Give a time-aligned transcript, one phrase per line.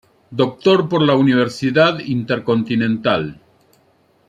[0.31, 3.39] Doctor por la Universidad Intercontinental.